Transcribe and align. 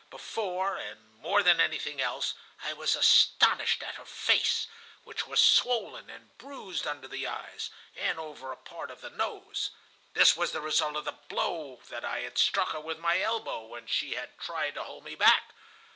Before, 0.09 0.77
and 0.77 1.13
more 1.21 1.43
than 1.43 1.61
anything 1.61 2.01
else, 2.01 2.33
I 2.63 2.73
was 2.73 2.95
astonished 2.95 3.83
at 3.83 3.93
her 4.01 4.05
face, 4.07 4.65
which 5.03 5.27
was 5.27 5.39
swollen 5.39 6.09
and 6.09 6.35
bruised 6.39 6.87
under 6.87 7.07
the 7.07 7.27
eyes 7.27 7.69
and 7.95 8.17
over 8.17 8.51
a 8.51 8.57
part 8.57 8.89
of 8.89 9.01
the 9.01 9.11
nose. 9.11 9.69
This 10.15 10.35
was 10.35 10.53
the 10.53 10.59
result 10.61 10.95
of 10.95 11.05
the 11.05 11.11
blow 11.11 11.81
that 11.89 12.03
I 12.03 12.21
had 12.21 12.39
struck 12.39 12.69
her 12.71 12.81
with 12.81 12.97
my 12.97 13.21
elbow, 13.21 13.61
when 13.67 13.85
she 13.85 14.15
had 14.15 14.39
tried 14.39 14.73
to 14.73 14.83
hold 14.85 15.03
me 15.03 15.13
back. 15.13 15.53